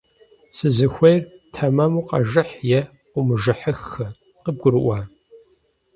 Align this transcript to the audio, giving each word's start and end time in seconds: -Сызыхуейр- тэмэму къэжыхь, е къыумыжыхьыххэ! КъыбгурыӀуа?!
-Сызыхуейр- 0.57 1.21
тэмэму 1.53 2.01
къэжыхь, 2.09 2.55
е 2.79 2.81
къыумыжыхьыххэ! 3.11 4.07
КъыбгурыӀуа?! 4.43 4.99